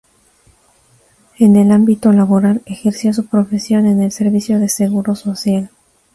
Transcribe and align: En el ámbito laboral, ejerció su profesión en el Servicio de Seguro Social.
En 1.37 1.55
el 1.57 1.69
ámbito 1.71 2.11
laboral, 2.11 2.63
ejerció 2.65 3.13
su 3.13 3.27
profesión 3.27 3.85
en 3.85 4.01
el 4.01 4.11
Servicio 4.11 4.57
de 4.57 4.67
Seguro 4.67 5.13
Social. 5.13 5.69